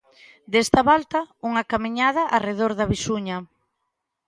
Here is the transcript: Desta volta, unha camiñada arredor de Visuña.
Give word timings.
Desta 0.53 0.81
volta, 0.91 1.19
unha 1.47 1.67
camiñada 1.71 2.23
arredor 2.37 2.71
de 2.79 2.85
Visuña. 2.93 3.37